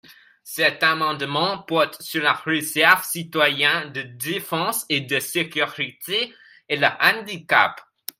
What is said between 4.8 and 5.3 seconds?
et de